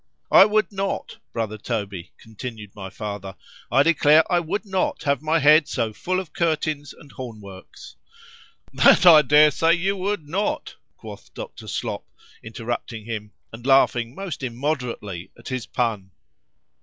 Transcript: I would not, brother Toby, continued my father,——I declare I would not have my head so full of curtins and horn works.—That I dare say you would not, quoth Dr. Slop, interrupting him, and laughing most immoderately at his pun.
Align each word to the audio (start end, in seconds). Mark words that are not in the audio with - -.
I 0.31 0.45
would 0.45 0.71
not, 0.71 1.17
brother 1.31 1.59
Toby, 1.59 2.11
continued 2.17 2.73
my 2.75 2.89
father,——I 2.89 3.83
declare 3.83 4.23
I 4.31 4.39
would 4.39 4.65
not 4.65 5.03
have 5.03 5.21
my 5.21 5.37
head 5.37 5.67
so 5.67 5.93
full 5.93 6.19
of 6.19 6.33
curtins 6.33 6.91
and 6.91 7.11
horn 7.11 7.39
works.—That 7.39 9.05
I 9.05 9.21
dare 9.21 9.51
say 9.51 9.75
you 9.75 9.95
would 9.95 10.27
not, 10.27 10.75
quoth 10.97 11.31
Dr. 11.35 11.67
Slop, 11.67 12.03
interrupting 12.41 13.05
him, 13.05 13.31
and 13.53 13.63
laughing 13.63 14.15
most 14.15 14.41
immoderately 14.41 15.29
at 15.37 15.49
his 15.49 15.67
pun. 15.67 16.09